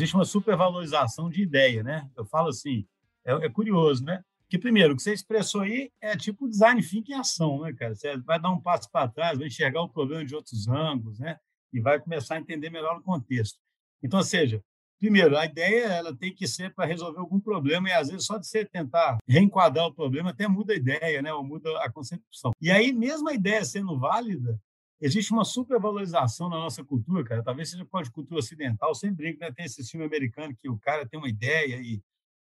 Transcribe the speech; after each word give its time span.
existe 0.00 0.14
uma 0.14 0.24
supervalorização 0.24 1.28
de 1.28 1.42
ideia, 1.42 1.82
né? 1.82 2.08
Eu 2.16 2.24
falo 2.24 2.48
assim, 2.48 2.86
é, 3.24 3.32
é 3.32 3.48
curioso, 3.48 4.04
né? 4.04 4.22
Que 4.48 4.58
primeiro, 4.58 4.94
o 4.94 4.96
que 4.96 5.02
você 5.02 5.12
expressou 5.12 5.60
aí 5.60 5.92
é 6.00 6.16
tipo 6.16 6.48
design 6.48 6.82
thinking 6.82 7.12
em 7.12 7.16
ação, 7.16 7.60
né, 7.60 7.72
cara? 7.72 7.94
Você 7.94 8.16
vai 8.18 8.40
dar 8.40 8.50
um 8.50 8.60
passo 8.60 8.90
para 8.90 9.08
trás, 9.08 9.38
vai 9.38 9.46
enxergar 9.46 9.82
o 9.82 9.88
problema 9.88 10.24
de 10.24 10.34
outros 10.34 10.66
ângulos, 10.66 11.18
né? 11.20 11.38
E 11.72 11.80
vai 11.80 12.00
começar 12.00 12.34
a 12.34 12.40
entender 12.40 12.70
melhor 12.70 12.96
o 12.96 13.02
contexto. 13.02 13.58
Então, 14.02 14.18
ou 14.18 14.24
seja, 14.24 14.60
primeiro, 14.98 15.36
a 15.36 15.44
ideia 15.44 15.84
ela 15.86 16.16
tem 16.16 16.34
que 16.34 16.48
ser 16.48 16.74
para 16.74 16.86
resolver 16.86 17.20
algum 17.20 17.38
problema 17.38 17.88
e 17.88 17.92
às 17.92 18.08
vezes 18.08 18.26
só 18.26 18.38
de 18.38 18.46
você 18.46 18.64
tentar 18.64 19.18
reenquadrar 19.28 19.86
o 19.86 19.94
problema 19.94 20.30
até 20.30 20.48
muda 20.48 20.72
a 20.72 20.76
ideia, 20.76 21.22
né? 21.22 21.32
Ou 21.32 21.44
muda 21.44 21.70
a 21.84 21.92
concepção. 21.92 22.50
E 22.60 22.70
aí, 22.70 22.92
mesmo 22.92 23.28
a 23.28 23.34
ideia 23.34 23.64
sendo 23.64 23.98
válida, 23.98 24.58
existe 25.00 25.32
uma 25.32 25.44
supervalorização 25.44 26.48
na 26.48 26.56
nossa 26.56 26.84
cultura, 26.84 27.24
cara. 27.24 27.42
Talvez 27.42 27.70
seja 27.70 27.84
por 27.84 28.08
cultura 28.10 28.40
ocidental. 28.40 28.94
Sempre 28.94 29.16
brinco, 29.16 29.40
né? 29.40 29.50
Tem 29.52 29.64
esse 29.64 29.84
filme 29.88 30.04
americano 30.04 30.54
que 30.54 30.68
o 30.68 30.78
cara 30.78 31.06
tem 31.06 31.18
uma 31.18 31.28
ideia 31.28 31.76
e 31.80 32.02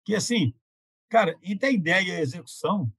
que 0.04 0.14
assim, 0.14 0.54
cara, 1.08 1.38
entre 1.42 1.68
a 1.68 1.72
ideia 1.72 2.08
e 2.08 2.10
a 2.12 2.20
execução 2.20 2.92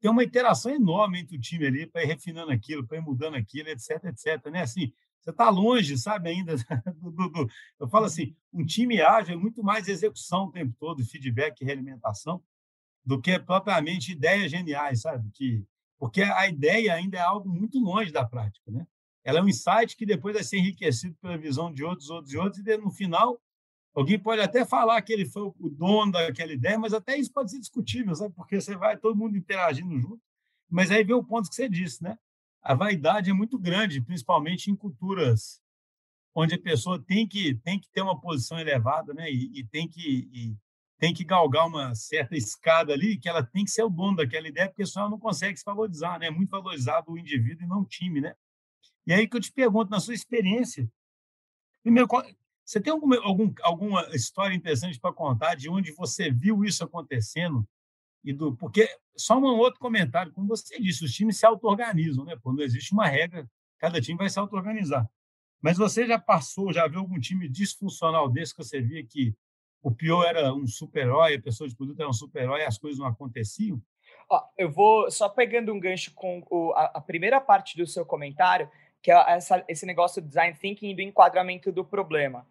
tem 0.00 0.10
uma 0.10 0.24
interação 0.24 0.74
enorme 0.74 1.20
entre 1.20 1.36
o 1.36 1.40
time 1.40 1.66
ali 1.66 1.86
para 1.86 2.02
ir 2.02 2.06
refinando 2.06 2.50
aquilo, 2.50 2.84
para 2.86 2.98
ir 2.98 3.00
mudando 3.00 3.36
aquilo, 3.36 3.68
etc, 3.68 4.04
etc, 4.04 4.46
né? 4.50 4.62
Assim, 4.62 4.92
você 5.20 5.30
está 5.30 5.48
longe, 5.48 5.96
sabe, 5.96 6.30
ainda 6.30 6.56
do, 7.00 7.10
do, 7.12 7.28
do, 7.28 7.50
Eu 7.78 7.88
falo 7.88 8.06
assim, 8.06 8.34
um 8.52 8.66
time 8.66 9.00
ágil 9.00 9.34
é 9.34 9.36
muito 9.36 9.62
mais 9.62 9.86
execução 9.86 10.46
o 10.46 10.50
tempo 10.50 10.74
todo, 10.78 11.04
feedback 11.04 11.60
e 11.60 11.64
realimentação, 11.64 12.42
do 13.04 13.20
que 13.20 13.38
propriamente 13.38 14.12
ideias 14.12 14.50
geniais, 14.50 15.02
sabe? 15.02 15.30
Que 15.30 15.64
porque 16.02 16.20
a 16.20 16.48
ideia 16.48 16.94
ainda 16.94 17.16
é 17.16 17.20
algo 17.20 17.48
muito 17.48 17.78
longe 17.78 18.10
da 18.10 18.24
prática, 18.26 18.72
né? 18.72 18.84
Ela 19.22 19.38
é 19.38 19.42
um 19.42 19.48
insight 19.48 19.96
que 19.96 20.04
depois 20.04 20.34
vai 20.34 20.42
ser 20.42 20.58
enriquecido 20.58 21.14
pela 21.22 21.38
visão 21.38 21.72
de 21.72 21.84
outros, 21.84 22.10
outros 22.10 22.34
e 22.34 22.36
outros, 22.36 22.66
e 22.66 22.76
no 22.76 22.90
final 22.90 23.40
alguém 23.94 24.18
pode 24.18 24.40
até 24.40 24.64
falar 24.64 25.00
que 25.02 25.12
ele 25.12 25.24
foi 25.24 25.42
o 25.44 25.70
dono 25.70 26.10
daquela 26.10 26.52
ideia, 26.52 26.76
mas 26.76 26.92
até 26.92 27.16
isso 27.16 27.32
pode 27.32 27.52
ser 27.52 27.60
discutível, 27.60 28.16
sabe? 28.16 28.34
Porque 28.34 28.60
você 28.60 28.74
vai 28.74 28.96
todo 28.96 29.16
mundo 29.16 29.36
interagindo 29.36 29.96
junto, 29.96 30.20
mas 30.68 30.90
aí 30.90 31.04
vem 31.04 31.14
o 31.14 31.22
ponto 31.22 31.48
que 31.48 31.54
você 31.54 31.68
disse, 31.68 32.02
né? 32.02 32.18
A 32.60 32.74
vaidade 32.74 33.30
é 33.30 33.32
muito 33.32 33.56
grande, 33.56 34.02
principalmente 34.02 34.72
em 34.72 34.74
culturas 34.74 35.62
onde 36.34 36.56
a 36.56 36.60
pessoa 36.60 37.00
tem 37.00 37.28
que 37.28 37.54
tem 37.54 37.78
que 37.78 37.88
ter 37.90 38.02
uma 38.02 38.20
posição 38.20 38.58
elevada, 38.58 39.14
né? 39.14 39.30
E, 39.30 39.60
e 39.60 39.64
tem 39.68 39.86
que 39.86 40.28
e, 40.32 40.56
tem 41.02 41.12
que 41.12 41.24
galgar 41.24 41.66
uma 41.66 41.96
certa 41.96 42.36
escada 42.36 42.92
ali, 42.92 43.18
que 43.18 43.28
ela 43.28 43.42
tem 43.42 43.64
que 43.64 43.72
ser 43.72 43.82
o 43.82 43.90
dono 43.90 44.18
daquela 44.18 44.46
ideia, 44.46 44.68
porque 44.68 44.86
senão 44.86 45.06
ela 45.06 45.10
não 45.10 45.18
consegue 45.18 45.58
se 45.58 45.64
valorizar, 45.64 46.16
né? 46.20 46.28
É 46.28 46.30
muito 46.30 46.50
valorizado 46.50 47.10
o 47.10 47.18
indivíduo 47.18 47.64
e 47.64 47.66
não 47.66 47.80
o 47.80 47.84
time, 47.84 48.20
né? 48.20 48.36
E 49.04 49.12
aí 49.12 49.26
que 49.26 49.36
eu 49.36 49.40
te 49.40 49.50
pergunto, 49.50 49.90
na 49.90 49.98
sua 49.98 50.14
experiência, 50.14 50.88
primeiro, 51.82 52.08
você 52.64 52.80
tem 52.80 52.92
alguma, 52.92 53.16
algum, 53.16 53.52
alguma 53.62 54.14
história 54.14 54.54
interessante 54.54 55.00
para 55.00 55.12
contar 55.12 55.56
de 55.56 55.68
onde 55.68 55.90
você 55.90 56.30
viu 56.30 56.64
isso 56.64 56.84
acontecendo? 56.84 57.66
E 58.22 58.32
do, 58.32 58.54
porque, 58.54 58.88
só 59.16 59.36
um 59.36 59.58
outro 59.58 59.80
comentário, 59.80 60.30
como 60.30 60.46
você 60.46 60.78
disse, 60.78 61.04
os 61.04 61.12
times 61.12 61.36
se 61.36 61.44
auto-organizam, 61.44 62.24
né? 62.24 62.38
Quando 62.40 62.62
existe 62.62 62.92
uma 62.92 63.08
regra, 63.08 63.50
cada 63.76 64.00
time 64.00 64.18
vai 64.18 64.30
se 64.30 64.38
auto-organizar. 64.38 65.10
Mas 65.60 65.76
você 65.76 66.06
já 66.06 66.16
passou, 66.16 66.72
já 66.72 66.86
viu 66.86 67.00
algum 67.00 67.18
time 67.18 67.48
disfuncional 67.48 68.30
desse 68.30 68.54
que 68.54 68.62
você 68.62 68.80
via 68.80 69.04
que 69.04 69.34
o 69.82 69.90
pior 69.90 70.24
era 70.24 70.54
um 70.54 70.66
super-herói, 70.66 71.34
a 71.34 71.42
pessoa 71.42 71.68
de 71.68 71.74
produto 71.74 71.98
era 71.98 72.08
um 72.08 72.12
super-herói 72.12 72.62
as 72.62 72.78
coisas 72.78 72.98
não 72.98 73.06
aconteciam? 73.06 73.80
Ó, 74.28 74.42
eu 74.56 74.70
vou 74.70 75.10
só 75.10 75.28
pegando 75.28 75.72
um 75.72 75.80
gancho 75.80 76.12
com 76.14 76.42
o, 76.48 76.72
a, 76.72 76.84
a, 76.94 77.00
primeira 77.00 77.40
parte 77.40 77.76
do 77.76 77.86
seu 77.86 78.06
comentário, 78.06 78.70
que 79.02 79.10
é 79.10 79.14
essa, 79.28 79.64
esse 79.68 79.84
negócio 79.84 80.22
do 80.22 80.28
design 80.28 80.56
thinking 80.56 80.90
e 80.90 80.94
do 80.94 81.02
enquadramento 81.02 81.72
do 81.72 81.84
problema. 81.84 82.46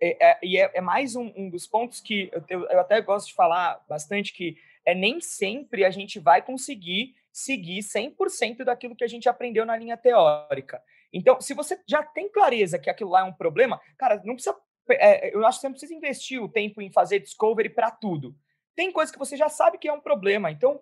É, 0.00 0.30
é, 0.30 0.38
e 0.42 0.58
é, 0.58 0.70
é, 0.74 0.80
mais 0.80 1.14
um, 1.14 1.32
um, 1.36 1.48
dos 1.48 1.66
pontos 1.66 2.00
que 2.00 2.28
eu, 2.32 2.44
eu, 2.48 2.68
eu, 2.68 2.80
até 2.80 3.00
gosto 3.00 3.28
de 3.28 3.34
falar 3.34 3.82
bastante, 3.88 4.32
que 4.32 4.56
é 4.84 4.94
nem 4.94 5.20
sempre 5.20 5.84
a 5.84 5.90
gente 5.90 6.18
vai 6.18 6.42
conseguir 6.42 7.14
seguir 7.32 7.80
100% 7.80 8.64
daquilo 8.64 8.94
que 8.94 9.04
a 9.04 9.08
gente 9.08 9.28
aprendeu 9.28 9.64
na 9.64 9.76
linha 9.76 9.96
teórica. 9.96 10.82
Então, 11.12 11.40
se 11.40 11.54
você 11.54 11.80
já 11.86 12.02
tem 12.02 12.28
clareza 12.28 12.78
que 12.78 12.90
aquilo 12.90 13.10
lá 13.10 13.20
é 13.20 13.24
um 13.24 13.32
problema, 13.32 13.80
cara, 13.96 14.20
não 14.24 14.34
precisa 14.34 14.56
é, 14.90 15.34
eu 15.34 15.44
acho 15.46 15.58
que 15.58 15.62
você 15.62 15.68
não 15.68 15.72
precisa 15.72 15.94
investir 15.94 16.42
o 16.42 16.48
tempo 16.48 16.80
em 16.82 16.92
fazer 16.92 17.20
discovery 17.20 17.70
para 17.70 17.90
tudo. 17.90 18.34
Tem 18.74 18.92
coisas 18.92 19.12
que 19.12 19.18
você 19.18 19.36
já 19.36 19.48
sabe 19.48 19.78
que 19.78 19.88
é 19.88 19.92
um 19.92 20.00
problema. 20.00 20.50
Então, 20.50 20.80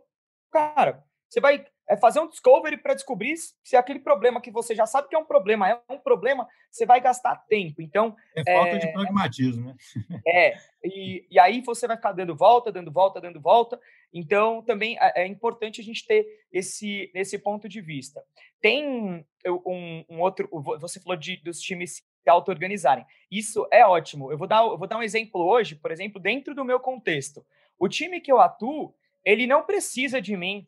cara, 0.50 1.04
você 1.28 1.40
vai 1.40 1.64
é, 1.88 1.96
fazer 1.96 2.20
um 2.20 2.28
discovery 2.28 2.76
para 2.76 2.94
descobrir 2.94 3.34
se 3.62 3.76
aquele 3.76 3.98
problema 3.98 4.40
que 4.40 4.50
você 4.50 4.74
já 4.74 4.86
sabe 4.86 5.08
que 5.08 5.16
é 5.16 5.18
um 5.18 5.24
problema 5.24 5.68
é 5.68 5.80
um 5.88 5.98
problema, 5.98 6.48
você 6.70 6.86
vai 6.86 7.00
gastar 7.00 7.36
tempo. 7.48 7.82
Então. 7.82 8.16
É 8.36 8.44
falta 8.44 8.76
é, 8.76 8.78
de 8.78 8.92
pragmatismo, 8.92 9.66
né? 9.66 9.74
É, 10.26 10.56
e, 10.84 11.26
e 11.30 11.38
aí 11.38 11.60
você 11.60 11.86
vai 11.86 11.96
ficar 11.96 12.12
dando 12.12 12.36
volta, 12.36 12.72
dando 12.72 12.92
volta, 12.92 13.20
dando 13.20 13.40
volta. 13.40 13.80
Então, 14.12 14.62
também 14.62 14.96
é, 15.00 15.22
é 15.22 15.26
importante 15.26 15.80
a 15.80 15.84
gente 15.84 16.06
ter 16.06 16.26
esse, 16.52 17.10
esse 17.14 17.38
ponto 17.38 17.68
de 17.68 17.80
vista. 17.80 18.22
Tem 18.60 19.24
um, 19.46 20.04
um 20.08 20.20
outro. 20.20 20.48
Você 20.80 21.00
falou 21.00 21.16
de, 21.16 21.36
dos 21.38 21.60
times 21.60 22.02
se 22.22 22.30
auto-organizarem. 22.30 23.04
Isso 23.30 23.66
é 23.70 23.84
ótimo. 23.84 24.30
Eu 24.30 24.38
vou, 24.38 24.46
dar, 24.46 24.62
eu 24.62 24.78
vou 24.78 24.86
dar 24.86 24.98
um 24.98 25.02
exemplo 25.02 25.40
hoje, 25.44 25.74
por 25.74 25.90
exemplo, 25.90 26.20
dentro 26.20 26.54
do 26.54 26.64
meu 26.64 26.78
contexto. 26.78 27.44
O 27.78 27.88
time 27.88 28.20
que 28.20 28.30
eu 28.30 28.40
atuo, 28.40 28.94
ele 29.24 29.46
não 29.46 29.64
precisa 29.64 30.20
de 30.20 30.36
mim. 30.36 30.66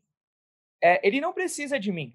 É, 0.83 1.01
ele 1.07 1.21
não 1.21 1.33
precisa 1.33 1.79
de 1.79 1.93
mim. 1.93 2.15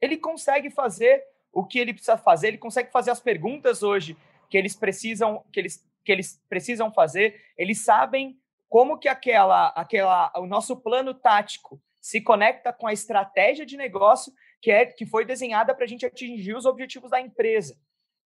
Ele 0.00 0.16
consegue 0.16 0.70
fazer 0.70 1.22
o 1.52 1.64
que 1.64 1.78
ele 1.78 1.92
precisa 1.92 2.18
fazer, 2.18 2.48
ele 2.48 2.58
consegue 2.58 2.90
fazer 2.90 3.10
as 3.10 3.20
perguntas 3.20 3.82
hoje 3.82 4.16
que 4.50 4.58
eles 4.58 4.76
precisam, 4.76 5.42
que 5.50 5.58
eles, 5.58 5.86
que 6.04 6.12
eles 6.12 6.42
precisam 6.48 6.92
fazer. 6.92 7.40
Eles 7.56 7.84
sabem 7.84 8.38
como 8.68 8.98
que 8.98 9.08
aquela, 9.08 9.68
aquela, 9.68 10.32
o 10.36 10.46
nosso 10.46 10.76
plano 10.76 11.14
tático 11.14 11.80
se 12.00 12.20
conecta 12.20 12.72
com 12.72 12.86
a 12.86 12.92
estratégia 12.92 13.64
de 13.64 13.76
negócio 13.76 14.32
que, 14.60 14.70
é, 14.70 14.86
que 14.86 15.06
foi 15.06 15.24
desenhada 15.24 15.74
para 15.74 15.84
a 15.84 15.88
gente 15.88 16.06
atingir 16.06 16.54
os 16.54 16.66
objetivos 16.66 17.10
da 17.10 17.20
empresa. 17.20 17.76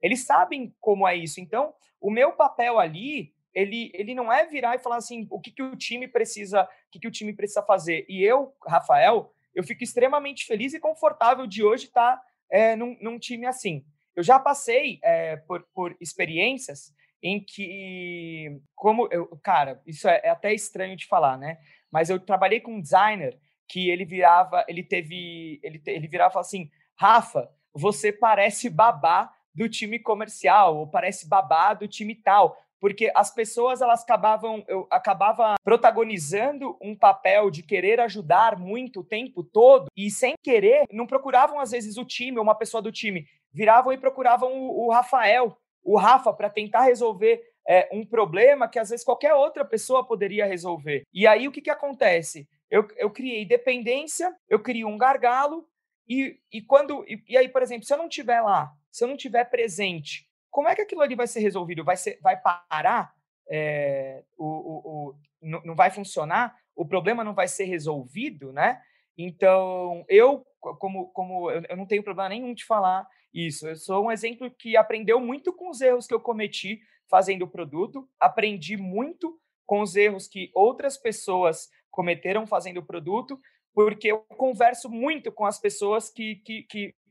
Eles 0.03 0.25
sabem 0.25 0.75
como 0.81 1.07
é 1.07 1.17
isso. 1.17 1.41
Então, 1.41 1.75
o 2.01 2.11
meu 2.11 2.33
papel 2.33 2.79
ali, 2.79 3.35
ele, 3.55 3.91
ele 3.95 4.15
não 4.15 4.33
é 4.33 4.47
virar 4.47 4.77
e 4.77 4.79
falar 4.79 4.97
assim, 4.97 5.27
o 5.31 5.41
que, 5.41 5.51
que 5.51 5.63
o 5.63 5.77
time 5.77 6.09
precisa, 6.09 6.63
o 6.63 6.91
que, 6.91 7.01
que 7.01 7.09
o 7.09 7.11
time 7.11 7.33
precisa 7.33 7.63
fazer. 7.63 8.07
E 8.09 8.23
eu, 8.23 8.55
Rafael, 8.67 9.33
eu 9.55 9.63
fico 9.63 9.83
extremamente 9.83 10.47
feliz 10.47 10.73
e 10.73 10.81
confortável 10.81 11.47
de 11.47 11.63
hoje 11.63 11.87
estar 11.87 12.21
é, 12.51 12.75
num, 12.77 12.97
num 13.01 13.19
time 13.19 13.47
assim. 13.47 13.85
Eu 14.15 14.23
já 14.23 14.39
passei 14.39 14.99
é, 15.03 15.37
por, 15.37 15.63
por 15.75 15.97
experiências 16.01 16.93
em 17.23 17.39
que, 17.43 18.61
como 18.75 19.09
eu, 19.11 19.27
cara, 19.43 19.81
isso 19.87 20.09
é, 20.09 20.21
é, 20.25 20.31
até 20.31 20.55
estranho 20.55 20.97
de 20.97 21.07
falar, 21.07 21.37
né? 21.37 21.59
Mas 21.91 22.09
eu 22.09 22.19
trabalhei 22.19 22.61
com 22.61 22.75
um 22.75 22.81
designer 22.81 23.39
que 23.69 23.91
ele 23.91 24.05
virava, 24.05 24.65
ele 24.67 24.83
teve, 24.83 25.61
ele, 25.63 25.81
ele 25.87 26.09
virava 26.09 26.41
assim, 26.41 26.71
Rafa, 26.97 27.51
você 27.73 28.13
parece 28.13 28.69
babá 28.69 29.33
do 29.55 29.69
time 29.69 29.99
comercial, 29.99 30.77
ou 30.77 30.87
parece 30.87 31.29
babá 31.29 31.75
do 31.75 31.89
time 31.89 32.15
tal, 32.15 32.57
porque 32.81 33.13
as 33.15 33.33
pessoas 33.33 33.83
elas 33.83 34.03
acabavam, 34.03 34.65
eu 34.67 34.87
acabava 34.91 35.57
protagonizando 35.63 36.77
um 36.81 36.97
papel 36.97 37.51
de 37.51 37.63
querer 37.63 38.01
ajudar 38.01 38.59
muito 38.59 39.01
o 39.01 39.05
tempo 39.05 39.45
todo 39.45 39.87
e 39.95 40.11
sem 40.11 40.35
querer 40.43 40.87
não 40.91 41.07
procuravam 41.07 41.61
às 41.61 41.71
vezes 41.71 41.99
o 41.99 42.05
time 42.05 42.39
ou 42.39 42.43
uma 42.43 42.55
pessoa 42.55 42.83
do 42.83 42.91
time, 42.91 43.27
viravam 43.53 43.93
e 43.93 43.99
procuravam 43.99 44.53
o, 44.53 44.87
o 44.87 44.91
Rafael, 44.91 45.57
o 45.85 45.97
Rafa 45.99 46.33
para 46.33 46.49
tentar 46.49 46.83
resolver 46.83 47.43
é, 47.69 47.89
um 47.93 48.05
problema 48.05 48.69
que 48.69 48.79
às 48.79 48.89
vezes 48.89 49.05
qualquer 49.05 49.35
outra 49.35 49.65
pessoa 49.65 50.07
poderia 50.07 50.47
resolver. 50.47 51.03
E 51.13 51.27
aí 51.27 51.47
o 51.47 51.53
que 51.53 51.61
que 51.61 51.71
acontece? 51.71 52.49
Eu, 52.71 52.87
eu 52.97 53.11
criei 53.11 53.45
dependência, 53.45 54.35
eu 54.49 54.61
crio 54.61 54.89
um 54.89 54.97
gargalo 54.97 55.67
e, 56.11 56.39
e 56.53 56.61
quando 56.61 57.05
e, 57.09 57.23
e 57.29 57.37
aí 57.37 57.49
por 57.49 57.63
exemplo 57.63 57.87
se 57.87 57.95
eu 57.95 57.99
não 57.99 58.09
tiver 58.09 58.41
lá 58.41 58.77
se 58.91 59.05
eu 59.05 59.09
não 59.09 59.17
tiver 59.17 59.45
presente, 59.45 60.29
como 60.51 60.69
é 60.69 60.75
que 60.75 60.83
aquilo 60.83 61.03
ali 61.03 61.15
vai 61.15 61.27
ser 61.27 61.41
resolvido? 61.41 61.85
Vai, 61.85 61.97
ser, 61.97 62.19
vai 62.21 62.37
parar? 62.41 63.15
É, 63.49 64.25
o, 64.37 64.45
o, 64.45 65.09
o, 65.09 65.15
não, 65.41 65.63
não 65.65 65.75
vai 65.75 65.91
funcionar? 65.91 66.57
O 66.75 66.85
problema 66.85 67.23
não 67.23 67.35
vai 67.35 67.49
ser 67.49 67.65
resolvido, 67.65 68.53
né? 68.53 68.81
Então, 69.17 70.05
eu, 70.09 70.45
como, 70.61 71.09
como 71.09 71.51
eu 71.51 71.77
não 71.77 71.87
tenho 71.87 72.03
problema 72.03 72.31
nenhum 72.31 72.55
de 72.55 72.65
falar 72.65 73.07
isso, 73.33 73.69
eu 73.69 73.77
sou 73.77 74.07
um 74.07 74.11
exemplo 74.11 74.51
que 74.51 74.77
aprendeu 74.77 75.21
muito 75.21 75.53
com 75.53 75.71
os 75.71 75.81
erros 75.81 76.07
que 76.07 76.15
eu 76.15 76.21
cometi 76.21 76.81
fazendo 77.09 77.43
o 77.43 77.51
produto, 77.51 78.09
aprendi 78.19 78.77
muito 78.77 79.39
com 79.67 79.81
os 79.81 79.95
erros 79.95 80.27
que 80.27 80.51
outras 80.55 80.97
pessoas 80.97 81.69
cometeram 81.91 82.47
fazendo 82.47 82.79
o 82.79 82.87
produto, 82.87 83.39
porque 83.75 84.09
eu 84.09 84.19
converso 84.37 84.89
muito 84.89 85.31
com 85.33 85.45
as 85.45 85.59
pessoas 85.59 86.11
que 86.11 86.33
estão 86.33 86.45
que, 86.45 86.63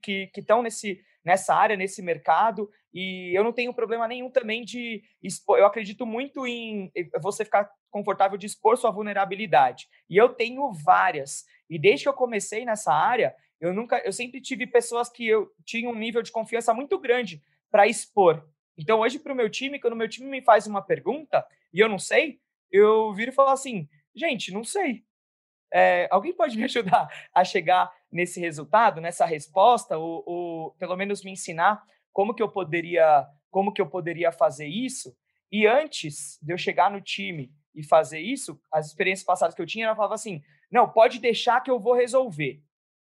que, 0.02 0.28
que, 0.32 0.44
que 0.44 0.62
nesse, 0.62 1.02
nessa 1.24 1.54
área, 1.54 1.76
nesse 1.76 2.02
mercado, 2.02 2.70
e 2.94 3.38
eu 3.38 3.44
não 3.44 3.54
tenho 3.54 3.74
problema 3.74 4.08
nenhum 4.08 4.30
também 4.30 4.64
de 4.64 5.04
expor, 5.22 5.60
eu 5.60 5.66
acredito 5.66 6.06
muito 6.06 6.46
em 6.48 6.92
você 7.22 7.46
ficar 7.46 7.70
confortável 7.92 8.38
de 8.38 8.46
expor 8.46 8.78
sua 8.78 8.92
vulnerabilidade. 8.92 9.88
E 10.10 10.18
eu 10.18 10.30
tenho 10.30 10.72
várias. 10.72 11.46
E 11.70 11.78
desde 11.78 12.04
que 12.06 12.10
eu 12.10 12.14
comecei 12.14 12.66
nessa 12.66 12.94
área, 12.94 13.36
eu 13.60 13.74
nunca, 13.74 14.02
eu 14.06 14.14
sempre 14.14 14.42
tive 14.42 14.66
pessoas 14.66 15.10
que 15.10 15.28
eu 15.28 15.52
tinha 15.66 15.90
um 15.90 15.96
nível 15.96 16.22
de 16.22 16.32
confiança 16.32 16.74
muito 16.74 16.98
grande 16.98 17.42
para 17.70 17.88
expor. 17.88 18.48
Então, 18.78 19.02
hoje, 19.02 19.20
para 19.20 19.34
o 19.34 19.36
meu 19.36 19.50
time, 19.50 19.80
quando 19.80 19.94
o 19.94 19.98
meu 19.98 20.08
time 20.08 20.30
me 20.30 20.42
faz 20.42 20.66
uma 20.66 20.82
pergunta 20.82 21.46
e 21.74 21.80
eu 21.80 21.90
não 21.90 22.00
sei, 22.00 22.40
eu 22.72 23.14
viro 23.14 23.32
e 23.32 23.36
falo 23.36 23.50
assim: 23.50 23.88
gente, 24.16 24.52
não 24.52 24.64
sei. 24.64 25.04
É, 25.72 26.08
alguém 26.12 26.34
pode 26.34 26.58
me 26.58 26.64
ajudar 26.66 27.08
a 27.34 27.44
chegar 27.44 27.92
nesse 28.12 28.40
resultado, 28.40 29.02
nessa 29.02 29.26
resposta, 29.26 29.98
ou, 29.98 30.24
ou, 30.26 30.72
pelo 30.72 30.96
menos 30.96 31.24
me 31.24 31.32
ensinar 31.32 31.82
como 32.12 32.34
que 32.34 32.42
eu 32.42 32.50
poderia, 32.50 33.28
como 33.52 33.74
que 33.74 33.82
eu 33.82 33.88
poderia 33.88 34.32
fazer 34.32 34.68
isso? 34.68 35.16
E 35.52 35.66
antes 35.66 36.40
de 36.42 36.54
eu 36.54 36.58
chegar 36.58 36.92
no 36.92 37.02
time 37.02 37.52
e 37.74 37.84
fazer 37.84 38.20
isso, 38.20 38.60
as 38.72 38.88
experiências 38.88 39.26
passadas 39.26 39.56
que 39.56 39.62
eu 39.62 39.66
tinha, 39.66 39.88
eu 39.88 39.96
falava 39.96 40.16
assim: 40.16 40.42
não, 40.72 40.90
pode 40.90 41.20
deixar 41.20 41.62
que 41.62 41.72
eu 41.72 41.80
vou 41.80 41.94
resolver. 41.94 42.62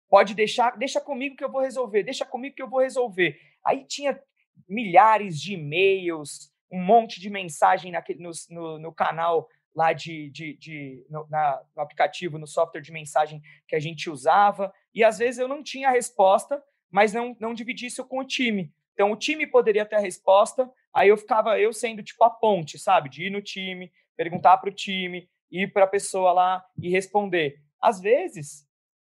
Pode 0.08 0.34
deixar, 0.34 0.76
deixa 0.76 1.00
comigo 1.00 1.36
que 1.36 1.44
eu 1.44 1.50
vou 1.50 1.60
resolver, 1.60 2.02
deixa 2.02 2.24
comigo 2.24 2.54
que 2.54 2.62
eu 2.62 2.68
vou 2.68 2.80
resolver. 2.80 3.40
Aí 3.64 3.84
tinha 3.84 4.20
milhares 4.68 5.40
de 5.40 5.54
e-mails, 5.54 6.52
um 6.70 6.80
monte 6.80 7.20
de 7.20 7.28
mensagem 7.28 7.90
naquele, 7.90 8.22
no, 8.22 8.30
no, 8.50 8.78
no 8.78 8.92
canal 8.92 9.48
lá 9.76 9.92
de, 9.92 10.30
de, 10.30 10.54
de 10.54 11.06
no, 11.10 11.26
na, 11.28 11.62
no, 11.76 11.82
aplicativo, 11.82 12.38
no 12.38 12.46
software 12.46 12.80
de 12.80 12.90
mensagem 12.90 13.42
que 13.68 13.76
a 13.76 13.78
gente 13.78 14.08
usava, 14.08 14.72
e 14.94 15.04
às 15.04 15.18
vezes 15.18 15.38
eu 15.38 15.46
não 15.46 15.62
tinha 15.62 15.88
a 15.88 15.92
resposta, 15.92 16.62
mas 16.90 17.12
não, 17.12 17.36
não 17.38 17.52
dividi 17.52 17.84
isso 17.84 18.02
com 18.06 18.20
o 18.20 18.24
time. 18.24 18.72
Então 18.94 19.12
o 19.12 19.16
time 19.16 19.46
poderia 19.46 19.84
ter 19.84 19.96
a 19.96 20.00
resposta, 20.00 20.72
aí 20.94 21.10
eu 21.10 21.16
ficava 21.18 21.60
eu 21.60 21.74
sendo 21.74 22.02
tipo 22.02 22.24
a 22.24 22.30
ponte, 22.30 22.78
sabe? 22.78 23.10
De 23.10 23.26
ir 23.26 23.30
no 23.30 23.42
time, 23.42 23.92
perguntar 24.16 24.56
para 24.56 24.70
o 24.70 24.74
time, 24.74 25.28
ir 25.50 25.70
para 25.70 25.84
a 25.84 25.88
pessoa 25.88 26.32
lá 26.32 26.64
e 26.80 26.88
responder. 26.88 27.60
Às 27.78 28.00
vezes, 28.00 28.66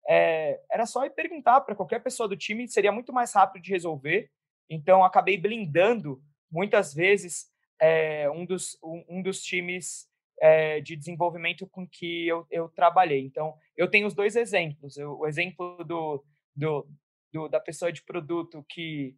é, 0.09 0.59
era 0.71 0.87
só 0.87 1.05
ir 1.05 1.11
perguntar 1.11 1.61
para 1.61 1.75
qualquer 1.75 2.03
pessoa 2.03 2.27
do 2.27 2.37
time, 2.37 2.67
seria 2.67 2.91
muito 2.91 3.13
mais 3.13 3.35
rápido 3.35 3.63
de 3.63 3.71
resolver. 3.71 4.31
Então, 4.71 5.05
acabei 5.05 5.37
blindando 5.37 6.23
muitas 6.51 6.95
vezes 6.95 7.53
é, 7.79 8.31
um, 8.31 8.47
dos, 8.47 8.79
um, 8.83 9.05
um 9.11 9.23
dos 9.23 9.43
times 9.43 10.09
é, 10.45 10.79
de 10.79 10.95
desenvolvimento 10.95 11.67
com 11.67 11.89
que 11.89 12.29
eu, 12.29 12.47
eu 12.51 12.69
trabalhei. 12.69 13.25
Então, 13.25 13.57
eu 13.75 13.89
tenho 13.89 14.07
os 14.07 14.13
dois 14.13 14.37
exemplos. 14.37 14.99
Eu, 14.99 15.19
o 15.19 15.27
exemplo 15.27 15.83
do, 15.85 16.23
do, 16.55 16.87
do, 17.33 17.49
da 17.49 17.59
pessoa 17.59 17.91
de 17.91 18.03
produto 18.03 18.63
que 18.69 19.17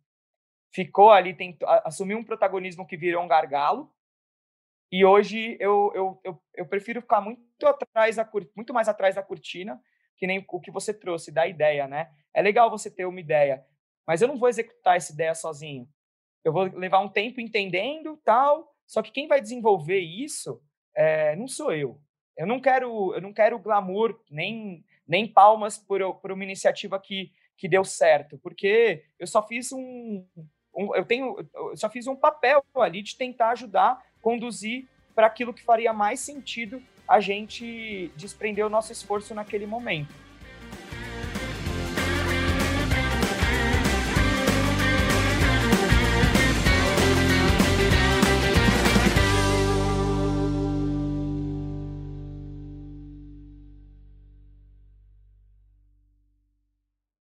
ficou 0.73 1.11
ali, 1.11 1.35
tentou, 1.35 1.69
assumiu 1.85 2.17
um 2.17 2.23
protagonismo 2.23 2.87
que 2.87 2.97
virou 2.97 3.25
um 3.25 3.27
gargalo, 3.27 3.93
e 4.93 5.05
hoje 5.05 5.57
eu, 5.59 5.91
eu, 5.97 6.21
eu, 6.23 6.43
eu 6.55 6.67
prefiro 6.67 7.01
ficar 7.01 7.21
muito 7.21 7.67
atrás 7.67 8.15
da, 8.15 8.31
muito 8.55 8.73
mais 8.73 8.89
atrás 8.89 9.17
da 9.17 9.23
cortina, 9.23 9.83
que 10.17 10.29
nem 10.29 10.47
o 10.49 10.61
que 10.61 10.71
você 10.71 10.95
trouxe 10.95 11.33
da 11.33 11.45
ideia, 11.49 11.89
né? 11.89 12.09
É 12.33 12.41
legal 12.41 12.71
você 12.71 12.89
ter 12.89 13.05
uma 13.05 13.19
ideia, 13.19 13.67
mas 14.07 14.23
eu 14.23 14.29
não 14.29 14.39
vou 14.39 14.49
executar 14.49 14.97
essa 14.97 15.13
ideia 15.13 15.35
sozinho. 15.35 15.89
Eu 16.45 16.53
vou 16.53 16.63
levar 16.63 17.01
um 17.01 17.09
tempo 17.09 17.41
entendendo 17.41 18.17
tal. 18.25 18.73
Só 18.87 19.03
que 19.03 19.11
quem 19.11 19.27
vai 19.27 19.41
desenvolver 19.41 19.99
isso 19.99 20.63
é, 20.97 21.37
não 21.37 21.47
sou 21.47 21.73
eu. 21.73 22.01
Eu 22.37 22.47
não 22.47 22.61
quero, 22.61 23.15
eu 23.15 23.21
não 23.21 23.33
quero 23.33 23.59
glamour 23.59 24.19
nem 24.31 24.85
nem 25.07 25.27
palmas 25.27 25.79
por, 25.79 26.15
por 26.17 26.33
uma 26.33 26.43
iniciativa 26.43 26.99
que, 26.99 27.31
que 27.57 27.69
deu 27.69 27.85
certo, 27.85 28.39
porque 28.39 29.05
eu 29.19 29.27
só 29.27 29.47
fiz 29.47 29.71
um, 29.73 30.27
um 30.75 30.95
eu 30.97 31.05
tenho, 31.05 31.37
eu 31.55 31.77
só 31.77 31.89
fiz 31.89 32.07
um 32.07 32.17
papel 32.17 32.65
ali 32.75 33.03
de 33.03 33.17
tentar 33.17 33.51
ajudar, 33.51 34.03
conduzir 34.21 34.89
para 35.15 35.27
aquilo 35.27 35.55
que 35.55 35.63
faria 35.63 35.93
mais 35.93 36.21
sentido 36.21 36.83
a 37.07 37.21
gente 37.21 38.09
desprender 38.17 38.67
o 38.67 38.71
nosso 38.71 38.91
esforço 38.91 39.33
naquele 39.33 39.65
momento. 39.65 40.13